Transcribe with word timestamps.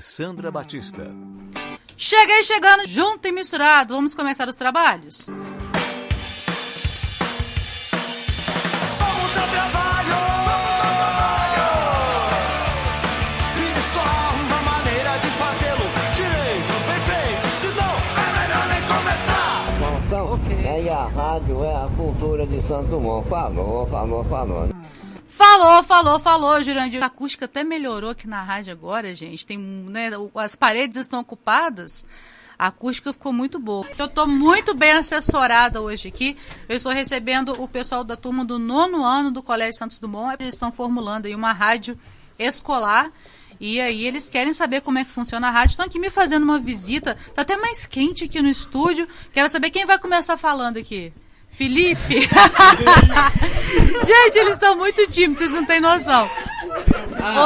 Alessandra 0.00 0.50
Batista. 0.50 1.14
Cheguei 1.94 2.42
chegando 2.42 2.86
junto 2.86 3.28
e 3.28 3.32
misturado. 3.32 3.94
Vamos 3.94 4.14
começar 4.14 4.48
os 4.48 4.56
trabalhos? 4.56 5.26
Vamos 5.26 5.42
ao 9.36 9.48
trabalho! 9.48 10.16
E 13.58 13.82
só 13.92 14.00
há 14.00 14.30
uma 14.40 14.62
maneira 14.72 15.18
de 15.18 15.28
fazê-lo 15.36 15.84
direito, 16.14 16.72
bem 16.88 17.00
feito, 17.04 17.46
senão 17.60 17.92
é 18.16 18.26
melhor 18.40 18.64
nem 18.72 18.80
começar! 18.88 19.68
Informação 19.76 20.40
é 20.64 20.88
a 20.90 21.08
rádio, 21.08 21.62
é 21.62 21.76
a 21.76 21.88
cultura 21.94 22.46
de 22.46 22.66
Santo 22.66 22.88
Dumont. 22.88 23.28
Falou, 23.28 23.86
falou, 23.86 24.24
falou. 24.24 24.79
Falou, 25.40 25.82
falou, 25.84 26.20
falou, 26.20 26.62
Jurandir. 26.62 27.02
A 27.02 27.06
acústica 27.06 27.46
até 27.46 27.64
melhorou 27.64 28.10
aqui 28.10 28.28
na 28.28 28.42
rádio 28.42 28.74
agora, 28.74 29.14
gente. 29.14 29.46
Tem, 29.46 29.56
né, 29.56 30.10
as 30.34 30.54
paredes 30.54 30.98
estão 30.98 31.18
ocupadas. 31.18 32.04
A 32.58 32.66
acústica 32.66 33.10
ficou 33.10 33.32
muito 33.32 33.58
boa. 33.58 33.88
Eu 33.98 34.04
estou 34.04 34.26
muito 34.26 34.74
bem 34.74 34.92
assessorada 34.92 35.80
hoje 35.80 36.08
aqui. 36.08 36.36
Eu 36.68 36.76
estou 36.76 36.92
recebendo 36.92 37.58
o 37.58 37.66
pessoal 37.66 38.04
da 38.04 38.18
turma 38.18 38.44
do 38.44 38.58
nono 38.58 39.02
ano 39.02 39.30
do 39.30 39.42
Colégio 39.42 39.78
Santos 39.78 39.98
Dumont. 39.98 40.36
Eles 40.38 40.52
estão 40.52 40.70
formulando 40.70 41.24
aí 41.24 41.34
uma 41.34 41.54
rádio 41.54 41.98
escolar. 42.38 43.10
E 43.58 43.80
aí 43.80 44.04
eles 44.04 44.28
querem 44.28 44.52
saber 44.52 44.82
como 44.82 44.98
é 44.98 45.06
que 45.06 45.10
funciona 45.10 45.48
a 45.48 45.50
rádio. 45.50 45.70
Estão 45.70 45.86
aqui 45.86 45.98
me 45.98 46.10
fazendo 46.10 46.42
uma 46.42 46.58
visita. 46.58 47.16
Tá 47.34 47.40
até 47.40 47.56
mais 47.56 47.86
quente 47.86 48.24
aqui 48.24 48.42
no 48.42 48.48
estúdio. 48.50 49.08
Quero 49.32 49.48
saber 49.48 49.70
quem 49.70 49.86
vai 49.86 49.98
começar 49.98 50.36
falando 50.36 50.76
aqui. 50.76 51.14
Felipe? 51.50 52.20
Gente, 54.04 54.38
eles 54.38 54.52
estão 54.54 54.76
muito 54.76 55.06
tímidos, 55.08 55.38
vocês 55.38 55.52
não 55.52 55.64
têm 55.64 55.80
noção. 55.80 56.28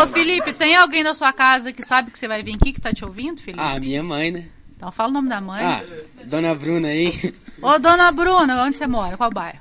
Ô, 0.03 0.07
Felipe, 0.07 0.53
tem 0.53 0.77
alguém 0.77 1.03
na 1.03 1.15
sua 1.15 1.33
casa 1.33 1.73
que 1.73 1.83
sabe 1.85 2.11
que 2.11 2.19
você 2.19 2.29
vai 2.29 2.43
vir 2.43 2.55
aqui, 2.55 2.73
que 2.73 2.81
tá 2.81 2.93
te 2.93 3.05
ouvindo, 3.05 3.41
Felipe? 3.43 3.63
Ah, 3.63 3.79
minha 3.81 4.03
mãe, 4.03 4.31
né? 4.31 4.45
Então 4.77 4.93
fala 4.93 5.09
o 5.11 5.13
nome 5.13 5.29
da 5.29 5.41
mãe. 5.41 5.65
Ah, 5.65 5.83
dona 6.25 6.55
Bruna 6.55 6.89
aí. 6.89 7.35
Ô, 7.61 7.79
dona 7.79 8.13
Bruna, 8.13 8.63
onde 8.63 8.77
você 8.77 8.87
mora? 8.87 9.17
Qual 9.17 9.31
bairro? 9.31 9.61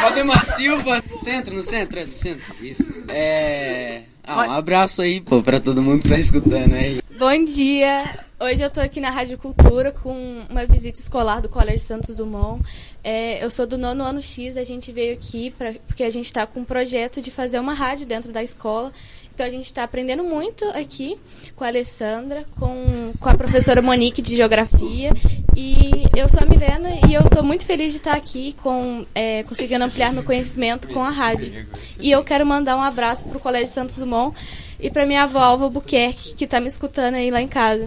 Valdemar 0.00 0.44
Silva. 0.56 1.02
Centro, 1.22 1.54
no 1.54 1.62
centro, 1.62 1.98
é 1.98 2.06
do 2.06 2.14
centro. 2.14 2.54
Isso. 2.64 2.92
É. 3.08 4.02
Ah, 4.24 4.46
um 4.46 4.52
abraço 4.52 5.02
aí, 5.02 5.20
pô, 5.20 5.42
pra 5.42 5.60
todo 5.60 5.82
mundo 5.82 6.02
que 6.02 6.08
tá 6.08 6.18
escutando 6.18 6.74
aí. 6.74 7.00
Bom 7.18 7.44
dia! 7.44 8.25
Hoje 8.38 8.62
eu 8.62 8.70
tô 8.70 8.82
aqui 8.82 9.00
na 9.00 9.08
Rádio 9.08 9.38
Cultura 9.38 9.90
com 9.90 10.44
uma 10.50 10.66
visita 10.66 11.00
escolar 11.00 11.40
do 11.40 11.48
Colégio 11.48 11.80
Santos 11.80 12.18
Dumont. 12.18 12.62
É, 13.02 13.42
eu 13.42 13.50
sou 13.50 13.66
do 13.66 13.78
nono 13.78 14.04
ano 14.04 14.20
X, 14.20 14.58
a 14.58 14.62
gente 14.62 14.92
veio 14.92 15.14
aqui 15.14 15.52
pra, 15.52 15.72
porque 15.86 16.04
a 16.04 16.10
gente 16.10 16.26
está 16.26 16.46
com 16.46 16.60
um 16.60 16.64
projeto 16.64 17.22
de 17.22 17.30
fazer 17.30 17.58
uma 17.58 17.72
rádio 17.72 18.04
dentro 18.04 18.30
da 18.30 18.44
escola. 18.44 18.92
Então 19.34 19.46
a 19.46 19.48
gente 19.48 19.64
está 19.64 19.84
aprendendo 19.84 20.22
muito 20.22 20.66
aqui 20.66 21.18
com 21.56 21.64
a 21.64 21.68
Alessandra, 21.68 22.44
com, 22.60 23.14
com 23.18 23.28
a 23.30 23.34
professora 23.34 23.80
Monique 23.80 24.20
de 24.20 24.36
Geografia. 24.36 25.12
E 25.56 26.04
eu 26.14 26.28
sou 26.28 26.40
a 26.42 26.44
Milena 26.46 27.08
e 27.08 27.14
eu 27.14 27.22
estou 27.22 27.42
muito 27.42 27.64
feliz 27.64 27.92
de 27.92 27.98
estar 28.00 28.14
aqui 28.14 28.54
com, 28.62 29.06
é, 29.14 29.44
conseguindo 29.44 29.82
ampliar 29.82 30.12
meu 30.12 30.22
conhecimento 30.22 30.88
com 30.88 31.02
a 31.02 31.08
rádio. 31.08 31.66
E 31.98 32.10
eu 32.10 32.22
quero 32.22 32.44
mandar 32.44 32.76
um 32.76 32.82
abraço 32.82 33.24
para 33.24 33.38
o 33.38 33.40
Colégio 33.40 33.72
Santos 33.72 33.96
Dumont 33.96 34.36
e 34.78 34.90
para 34.90 35.06
minha 35.06 35.22
avó 35.22 35.38
Alva 35.38 35.70
Buquerque, 35.70 36.34
que 36.34 36.44
está 36.44 36.60
me 36.60 36.68
escutando 36.68 37.14
aí 37.14 37.30
lá 37.30 37.40
em 37.40 37.48
casa. 37.48 37.86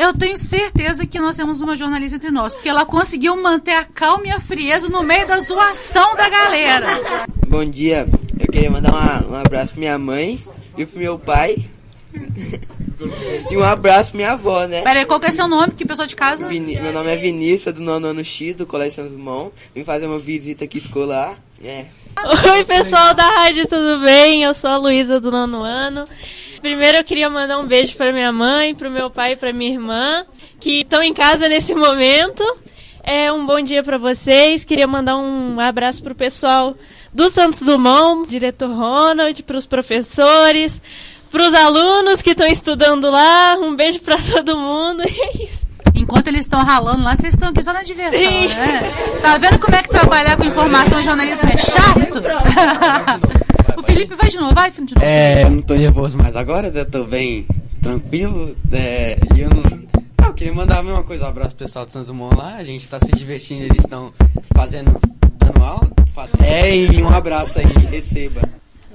Eu 0.00 0.14
tenho 0.14 0.36
certeza 0.38 1.04
que 1.04 1.20
nós 1.20 1.36
temos 1.36 1.60
uma 1.60 1.76
jornalista 1.76 2.16
entre 2.16 2.30
nós, 2.30 2.54
porque 2.54 2.70
ela 2.70 2.86
conseguiu 2.86 3.36
manter 3.36 3.72
a 3.74 3.84
calma 3.84 4.26
e 4.26 4.30
a 4.30 4.40
frieza 4.40 4.88
no 4.88 5.02
meio 5.02 5.26
da 5.26 5.38
zoação 5.40 6.16
da 6.16 6.26
galera. 6.26 6.86
Bom 7.46 7.64
dia, 7.66 8.08
eu 8.38 8.46
queria 8.50 8.70
mandar 8.70 8.90
uma- 8.92 9.26
um 9.28 9.36
abraço 9.38 9.72
pra 9.72 9.78
minha 9.80 9.98
mãe 9.98 10.42
e 10.78 10.86
pro 10.86 10.98
meu 10.98 11.18
pai. 11.18 11.66
e 13.50 13.56
um 13.56 13.62
abraço 13.62 14.10
pra 14.10 14.16
minha 14.16 14.32
avó, 14.32 14.66
né? 14.66 14.80
Peraí, 14.82 15.04
qual 15.04 15.20
que 15.20 15.26
é 15.26 15.32
seu 15.32 15.46
nome? 15.46 15.72
Que 15.74 15.84
pessoa 15.84 16.08
de 16.08 16.16
casa? 16.16 16.46
Vini- 16.48 16.80
meu 16.80 16.92
nome 16.92 17.10
é 17.12 17.16
Vinícius, 17.16 17.74
do 17.74 17.80
nono 17.82 18.06
ano 18.08 18.24
X, 18.24 18.56
do 18.56 18.64
Colégio 18.66 18.96
Santos 18.96 19.12
Dumont. 19.12 19.52
Vim 19.74 19.84
fazer 19.84 20.06
uma 20.06 20.18
visita 20.18 20.64
aqui 20.64 20.78
escolar. 20.78 21.34
É. 21.62 21.84
Oi, 22.52 22.64
pessoal 22.64 23.12
da 23.14 23.22
rádio, 23.28 23.66
tudo 23.66 24.00
bem? 24.00 24.42
Eu 24.44 24.54
sou 24.54 24.70
a 24.70 24.76
Luísa 24.76 25.20
do 25.20 25.30
nono 25.30 25.62
ano. 25.62 26.04
Primeiro 26.60 26.98
eu 26.98 27.04
queria 27.04 27.30
mandar 27.30 27.58
um 27.58 27.66
beijo 27.66 27.96
para 27.96 28.12
minha 28.12 28.30
mãe, 28.30 28.74
para 28.74 28.88
o 28.88 28.90
meu 28.90 29.10
pai 29.10 29.32
e 29.32 29.36
para 29.36 29.52
minha 29.52 29.72
irmã, 29.72 30.26
que 30.60 30.80
estão 30.80 31.02
em 31.02 31.14
casa 31.14 31.48
nesse 31.48 31.74
momento. 31.76 32.44
É 33.02 33.32
um 33.32 33.46
bom 33.46 33.60
dia 33.62 33.82
para 33.82 33.96
vocês. 33.96 34.64
Queria 34.64 34.86
mandar 34.86 35.16
um 35.16 35.58
abraço 35.58 36.02
para 36.02 36.12
o 36.12 36.16
pessoal 36.16 36.76
do 37.14 37.30
Santos 37.30 37.62
Dumont, 37.62 38.28
diretor 38.28 38.70
Ronald, 38.70 39.42
para 39.42 39.56
os 39.56 39.66
professores, 39.66 40.78
para 41.32 41.48
os 41.48 41.54
alunos 41.54 42.20
que 42.20 42.30
estão 42.30 42.46
estudando 42.46 43.10
lá. 43.10 43.56
Um 43.58 43.74
beijo 43.74 44.00
para 44.00 44.18
todo 44.30 44.56
mundo. 44.56 45.02
E 45.02 45.20
é 45.20 45.44
isso. 45.44 45.60
Enquanto 45.94 46.28
eles 46.28 46.42
estão 46.42 46.62
ralando 46.62 47.02
lá, 47.04 47.16
vocês 47.16 47.34
estão 47.34 47.48
aqui 47.48 47.62
só 47.62 47.72
na 47.72 47.82
diversão, 47.82 48.18
Sim. 48.18 48.48
né? 48.48 48.92
Tá 49.22 49.38
vendo 49.38 49.58
como 49.58 49.76
é 49.76 49.82
que 49.82 49.88
trabalhar 49.88 50.36
com 50.36 50.44
informação 50.44 51.00
e 51.00 51.04
jornalismo 51.04 51.48
é 51.48 51.56
chato? 51.56 52.22
Felipe 54.00 54.14
vai 54.14 54.30
de 54.30 54.36
novo, 54.38 54.54
vai, 54.54 54.70
Felipe, 54.70 54.94
de 54.94 54.94
novo. 54.94 55.06
É, 55.06 55.42
eu 55.42 55.50
não 55.50 55.60
tô 55.60 55.74
nervoso 55.74 56.16
mais 56.16 56.34
agora, 56.34 56.68
eu 56.68 56.90
tô 56.90 57.04
bem 57.04 57.46
tranquilo. 57.82 58.56
É, 58.72 59.18
e 59.36 59.40
eu 59.40 59.50
não. 59.50 59.62
Ah, 60.16 60.28
eu 60.28 60.32
queria 60.32 60.54
mandar 60.54 60.78
a 60.78 60.82
mesma 60.82 61.02
coisa, 61.02 61.26
um 61.26 61.28
abraço 61.28 61.54
pro 61.54 61.66
pessoal 61.66 61.84
do 61.84 61.92
Santos 61.92 62.08
Dumont 62.08 62.34
lá. 62.34 62.54
A 62.54 62.64
gente 62.64 62.88
tá 62.88 62.98
se 62.98 63.12
divertindo, 63.12 63.64
eles 63.64 63.80
estão 63.80 64.10
fazendo, 64.56 64.98
dando 65.36 65.62
aula. 65.62 65.90
É, 66.42 66.74
e 66.74 67.02
um 67.02 67.08
abraço 67.08 67.58
aí, 67.58 67.66
receba. 67.90 68.40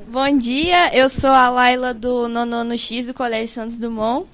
Bom 0.08 0.38
dia, 0.38 0.92
eu 0.92 1.08
sou 1.12 1.30
a 1.30 1.50
Laila 1.50 1.94
do 1.94 2.28
nono 2.28 2.56
ano 2.56 2.78
X 2.78 3.06
do 3.06 3.14
Colégio 3.14 3.54
Santos 3.54 3.78
Dumont. 3.78 4.26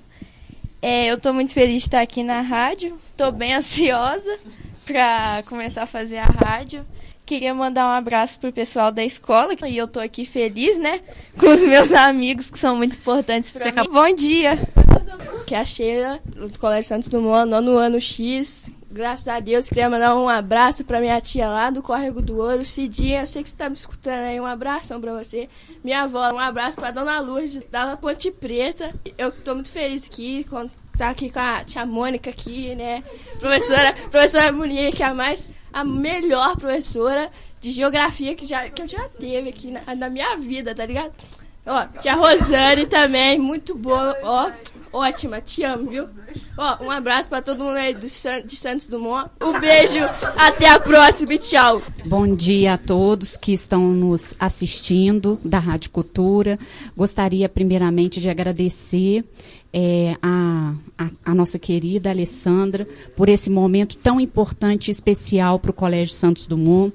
É, 0.81 1.07
eu 1.07 1.15
estou 1.15 1.33
muito 1.33 1.51
feliz 1.51 1.81
de 1.81 1.87
estar 1.89 2.01
aqui 2.01 2.23
na 2.23 2.39
rádio. 2.39 2.97
Estou 3.11 3.29
bem 3.29 3.53
ansiosa 3.55 4.39
para 4.85 5.43
começar 5.47 5.83
a 5.83 5.87
fazer 5.87 6.17
a 6.17 6.25
rádio. 6.25 6.85
Queria 7.31 7.53
mandar 7.53 7.87
um 7.87 7.91
abraço 7.91 8.37
pro 8.37 8.51
pessoal 8.51 8.91
da 8.91 9.05
escola 9.05 9.55
e 9.65 9.77
eu 9.77 9.87
tô 9.87 10.01
aqui 10.01 10.25
feliz, 10.25 10.77
né? 10.77 10.99
Com 11.39 11.45
os 11.45 11.61
meus 11.61 11.89
amigos 11.95 12.51
que 12.51 12.59
são 12.59 12.75
muito 12.75 12.97
importantes 12.97 13.51
para 13.51 13.71
mim. 13.71 13.89
Bom 13.89 14.13
dia. 14.13 14.59
Que 15.47 15.55
é 15.55 15.59
a 15.59 15.63
Sheila, 15.63 16.19
do 16.25 16.59
Colégio 16.59 16.89
Santos 16.89 17.07
Dumont, 17.07 17.49
nono 17.49 17.77
ano 17.77 18.01
X. 18.01 18.69
Graças 18.91 19.29
a 19.29 19.39
Deus, 19.39 19.69
queria 19.69 19.89
mandar 19.89 20.13
um 20.13 20.27
abraço 20.27 20.83
pra 20.83 20.99
minha 20.99 21.21
tia 21.21 21.47
lá 21.47 21.69
do 21.69 21.81
Córrego 21.81 22.21
do 22.21 22.37
Ouro, 22.37 22.65
Cidinha. 22.65 23.21
Eu 23.21 23.27
sei 23.27 23.43
que 23.43 23.49
você 23.49 23.55
tá 23.55 23.69
me 23.69 23.77
escutando 23.77 24.23
aí. 24.23 24.37
Um 24.37 24.45
abração 24.45 24.99
pra 24.99 25.13
você. 25.13 25.47
Minha 25.81 26.01
avó, 26.01 26.33
um 26.33 26.37
abraço 26.37 26.75
pra 26.75 26.91
Dona 26.91 27.21
Lourdes, 27.21 27.63
da 27.71 27.95
Ponte 27.95 28.29
Preta. 28.29 28.93
Eu 29.17 29.31
tô 29.31 29.53
muito 29.55 29.71
feliz 29.71 30.05
aqui, 30.05 30.43
com, 30.43 30.69
tá 30.97 31.09
aqui 31.09 31.29
com 31.29 31.39
a 31.39 31.63
tia 31.63 31.85
Mônica 31.85 32.29
aqui, 32.29 32.75
né? 32.75 33.01
Professora, 33.39 33.93
professora 34.11 34.51
Monique, 34.51 35.01
a 35.01 35.13
mais, 35.13 35.49
a 35.73 35.83
melhor 35.83 36.55
professora 36.57 37.31
de 37.59 37.71
geografia 37.71 38.35
que, 38.35 38.45
já, 38.45 38.69
que 38.69 38.81
eu 38.81 38.87
já 38.87 39.07
teve 39.09 39.49
aqui 39.49 39.71
na, 39.71 39.95
na 39.95 40.09
minha 40.09 40.35
vida, 40.37 40.73
tá 40.73 40.85
ligado? 40.85 41.13
Ó, 41.65 41.85
tia 41.99 42.15
Rosane 42.15 42.87
também, 42.87 43.37
muito 43.37 43.75
boa, 43.75 44.17
ó, 44.23 44.51
ótima, 44.91 45.39
te 45.39 45.63
amo, 45.63 45.89
viu? 45.89 46.09
Ó, 46.57 46.83
um 46.85 46.91
abraço 46.91 47.29
pra 47.29 47.41
todo 47.41 47.63
mundo 47.63 47.77
aí 47.77 47.93
do, 47.95 48.09
San- 48.09 48.41
de 48.41 48.55
Santos 48.55 48.85
Dumont. 48.85 49.29
Um 49.41 49.59
beijo, 49.59 50.03
até 50.35 50.67
a 50.69 50.79
próxima 50.79 51.33
e 51.33 51.39
tchau. 51.39 51.81
Bom 52.05 52.35
dia 52.35 52.73
a 52.73 52.77
todos 52.77 53.37
que 53.37 53.53
estão 53.53 53.87
nos 53.93 54.33
assistindo 54.39 55.39
da 55.43 55.59
Rádio 55.59 55.89
Cultura. 55.91 56.59
Gostaria 56.95 57.47
primeiramente 57.47 58.19
de 58.19 58.29
agradecer 58.29 59.23
eh, 59.73 60.15
a, 60.21 60.73
a, 60.97 61.09
a 61.25 61.33
nossa 61.35 61.57
querida 61.57 62.09
Alessandra 62.09 62.85
por 63.15 63.29
esse 63.29 63.49
momento 63.49 63.95
tão 63.97 64.19
importante 64.19 64.89
e 64.89 64.91
especial 64.91 65.57
para 65.57 65.71
o 65.71 65.73
Colégio 65.73 66.13
Santos 66.13 66.45
Dumont. 66.47 66.93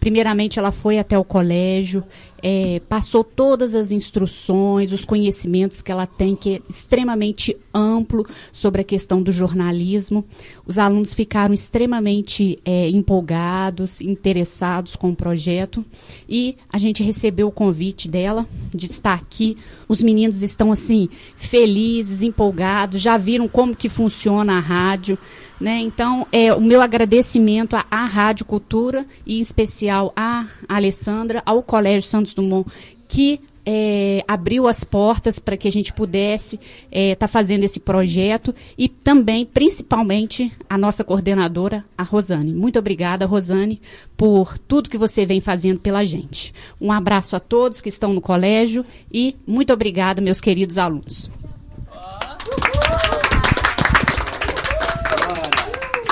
Primeiramente, 0.00 0.60
ela 0.60 0.70
foi 0.70 0.96
até 0.96 1.18
o 1.18 1.24
colégio, 1.24 2.04
é, 2.40 2.80
passou 2.88 3.24
todas 3.24 3.74
as 3.74 3.90
instruções, 3.90 4.92
os 4.92 5.04
conhecimentos 5.04 5.82
que 5.82 5.90
ela 5.90 6.06
tem, 6.06 6.36
que 6.36 6.54
é 6.54 6.62
extremamente 6.70 7.56
amplo 7.74 8.24
sobre 8.52 8.80
questão 8.88 9.22
do 9.22 9.30
jornalismo. 9.30 10.24
Os 10.66 10.78
alunos 10.78 11.14
ficaram 11.14 11.54
extremamente 11.54 12.58
é, 12.64 12.88
empolgados, 12.88 14.00
interessados 14.00 14.96
com 14.96 15.10
o 15.10 15.16
projeto 15.16 15.84
e 16.28 16.56
a 16.72 16.78
gente 16.78 17.02
recebeu 17.02 17.48
o 17.48 17.52
convite 17.52 18.08
dela 18.08 18.46
de 18.74 18.86
estar 18.86 19.14
aqui. 19.14 19.56
Os 19.86 20.02
meninos 20.02 20.42
estão 20.42 20.72
assim 20.72 21.08
felizes, 21.36 22.22
empolgados, 22.22 23.00
já 23.00 23.18
viram 23.18 23.46
como 23.46 23.76
que 23.76 23.88
funciona 23.88 24.54
a 24.54 24.60
rádio. 24.60 25.18
Né? 25.60 25.80
Então, 25.80 26.26
é, 26.32 26.54
o 26.54 26.60
meu 26.60 26.80
agradecimento 26.80 27.74
à, 27.74 27.84
à 27.90 28.06
Rádio 28.06 28.46
Cultura 28.46 29.04
e 29.26 29.38
em 29.38 29.42
especial 29.42 30.12
à 30.16 30.46
Alessandra, 30.68 31.42
ao 31.44 31.62
Colégio 31.62 32.08
Santos 32.08 32.32
Dumont, 32.32 32.70
que 33.08 33.40
é, 33.70 34.24
abriu 34.26 34.66
as 34.66 34.82
portas 34.82 35.38
para 35.38 35.54
que 35.54 35.68
a 35.68 35.70
gente 35.70 35.92
pudesse 35.92 36.56
estar 36.56 36.88
é, 36.90 37.14
tá 37.14 37.28
fazendo 37.28 37.64
esse 37.64 37.78
projeto 37.78 38.54
e 38.78 38.88
também, 38.88 39.44
principalmente, 39.44 40.50
a 40.70 40.78
nossa 40.78 41.04
coordenadora, 41.04 41.84
a 41.96 42.02
Rosane. 42.02 42.54
Muito 42.54 42.78
obrigada, 42.78 43.26
Rosane, 43.26 43.78
por 44.16 44.56
tudo 44.56 44.88
que 44.88 44.96
você 44.96 45.26
vem 45.26 45.38
fazendo 45.38 45.80
pela 45.80 46.02
gente. 46.02 46.54
Um 46.80 46.90
abraço 46.90 47.36
a 47.36 47.40
todos 47.40 47.82
que 47.82 47.90
estão 47.90 48.14
no 48.14 48.22
colégio 48.22 48.86
e 49.12 49.36
muito 49.46 49.70
obrigada, 49.70 50.22
meus 50.22 50.40
queridos 50.40 50.78
alunos. 50.78 51.30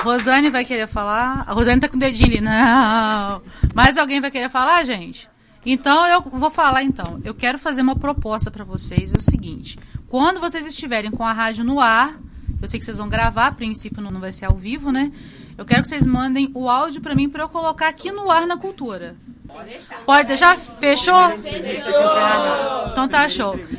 Rosane 0.03 0.51
vai 0.51 0.63
querer 0.63 0.87
falar. 0.87 1.43
A 1.47 1.53
Rosane 1.53 1.81
tá 1.81 1.89
com 1.89 1.97
o 1.97 1.99
dedinho 1.99 2.29
ali. 2.29 2.41
Não. 2.41 3.41
Mais 3.73 3.97
alguém 3.97 4.21
vai 4.21 4.29
querer 4.29 4.47
falar, 4.47 4.85
gente? 4.85 5.27
Então 5.69 6.07
eu 6.07 6.21
vou 6.21 6.49
falar 6.49 6.81
então. 6.81 7.19
Eu 7.25 7.35
quero 7.35 7.59
fazer 7.59 7.81
uma 7.81 7.95
proposta 7.95 8.49
para 8.49 8.63
vocês. 8.63 9.13
É 9.13 9.17
o 9.17 9.21
seguinte: 9.21 9.77
quando 10.07 10.39
vocês 10.39 10.65
estiverem 10.65 11.11
com 11.11 11.25
a 11.25 11.33
rádio 11.33 11.65
no 11.65 11.81
ar, 11.81 12.17
eu 12.61 12.67
sei 12.69 12.79
que 12.79 12.85
vocês 12.85 12.97
vão 12.97 13.09
gravar, 13.09 13.47
a 13.47 13.51
princípio 13.51 14.01
não 14.01 14.17
vai 14.21 14.31
ser 14.31 14.45
ao 14.45 14.55
vivo, 14.55 14.93
né? 14.93 15.11
Eu 15.57 15.65
quero 15.65 15.81
que 15.81 15.89
vocês 15.89 16.05
mandem 16.05 16.49
o 16.53 16.69
áudio 16.69 17.01
para 17.01 17.13
mim 17.13 17.27
para 17.27 17.43
eu 17.43 17.49
colocar 17.49 17.89
aqui 17.89 18.13
no 18.13 18.31
ar 18.31 18.47
na 18.47 18.55
cultura. 18.55 19.17
Pode 19.45 19.69
deixar? 19.69 19.97
Pode 20.05 20.27
deixar? 20.27 20.57
Fechou? 20.57 21.29
Fechou. 21.41 22.91
Então 22.91 23.07
tá 23.09 23.27
show. 23.27 23.59